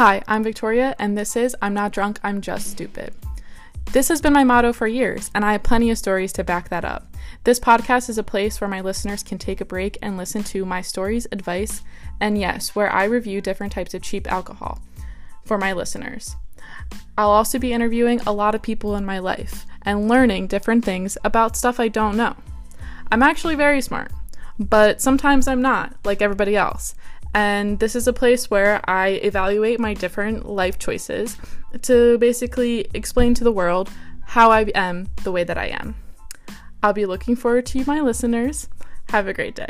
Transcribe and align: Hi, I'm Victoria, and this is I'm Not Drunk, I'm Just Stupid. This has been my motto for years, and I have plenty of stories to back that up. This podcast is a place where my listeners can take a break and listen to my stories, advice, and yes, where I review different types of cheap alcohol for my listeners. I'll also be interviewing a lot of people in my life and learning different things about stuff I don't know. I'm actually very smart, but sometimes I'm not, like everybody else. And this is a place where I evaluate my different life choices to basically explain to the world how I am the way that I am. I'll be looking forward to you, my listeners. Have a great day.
Hi, 0.00 0.22
I'm 0.26 0.42
Victoria, 0.42 0.96
and 0.98 1.14
this 1.14 1.36
is 1.36 1.54
I'm 1.60 1.74
Not 1.74 1.92
Drunk, 1.92 2.18
I'm 2.22 2.40
Just 2.40 2.70
Stupid. 2.70 3.12
This 3.92 4.08
has 4.08 4.22
been 4.22 4.32
my 4.32 4.44
motto 4.44 4.72
for 4.72 4.86
years, 4.86 5.30
and 5.34 5.44
I 5.44 5.52
have 5.52 5.62
plenty 5.62 5.90
of 5.90 5.98
stories 5.98 6.32
to 6.32 6.42
back 6.42 6.70
that 6.70 6.86
up. 6.86 7.14
This 7.44 7.60
podcast 7.60 8.08
is 8.08 8.16
a 8.16 8.22
place 8.22 8.58
where 8.62 8.70
my 8.70 8.80
listeners 8.80 9.22
can 9.22 9.36
take 9.36 9.60
a 9.60 9.66
break 9.66 9.98
and 10.00 10.16
listen 10.16 10.42
to 10.44 10.64
my 10.64 10.80
stories, 10.80 11.26
advice, 11.32 11.82
and 12.18 12.38
yes, 12.38 12.74
where 12.74 12.90
I 12.90 13.04
review 13.04 13.42
different 13.42 13.74
types 13.74 13.92
of 13.92 14.00
cheap 14.00 14.26
alcohol 14.32 14.80
for 15.44 15.58
my 15.58 15.74
listeners. 15.74 16.34
I'll 17.18 17.28
also 17.28 17.58
be 17.58 17.74
interviewing 17.74 18.22
a 18.22 18.32
lot 18.32 18.54
of 18.54 18.62
people 18.62 18.96
in 18.96 19.04
my 19.04 19.18
life 19.18 19.66
and 19.82 20.08
learning 20.08 20.46
different 20.46 20.82
things 20.82 21.18
about 21.24 21.58
stuff 21.58 21.78
I 21.78 21.88
don't 21.88 22.16
know. 22.16 22.36
I'm 23.12 23.22
actually 23.22 23.54
very 23.54 23.82
smart, 23.82 24.12
but 24.58 25.02
sometimes 25.02 25.46
I'm 25.46 25.60
not, 25.60 25.94
like 26.06 26.22
everybody 26.22 26.56
else. 26.56 26.94
And 27.34 27.78
this 27.78 27.94
is 27.94 28.08
a 28.08 28.12
place 28.12 28.50
where 28.50 28.80
I 28.88 29.20
evaluate 29.22 29.78
my 29.78 29.94
different 29.94 30.48
life 30.48 30.78
choices 30.78 31.36
to 31.82 32.18
basically 32.18 32.88
explain 32.92 33.34
to 33.34 33.44
the 33.44 33.52
world 33.52 33.90
how 34.24 34.50
I 34.50 34.62
am 34.74 35.08
the 35.22 35.32
way 35.32 35.44
that 35.44 35.58
I 35.58 35.66
am. 35.66 35.94
I'll 36.82 36.92
be 36.92 37.06
looking 37.06 37.36
forward 37.36 37.66
to 37.66 37.78
you, 37.78 37.84
my 37.86 38.00
listeners. 38.00 38.68
Have 39.10 39.28
a 39.28 39.32
great 39.32 39.54
day. 39.54 39.68